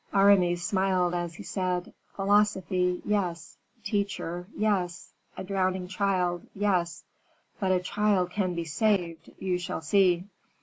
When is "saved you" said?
8.65-9.59